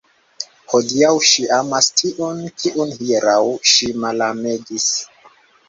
[0.71, 3.39] Hodiaŭ ŝi amas tiun, kiun hieraŭ
[3.75, 4.91] ŝi malamegis!